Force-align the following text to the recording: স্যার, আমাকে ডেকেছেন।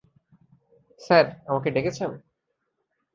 স্যার, 1.01 1.25
আমাকে 1.47 1.69
ডেকেছেন। 1.71 2.11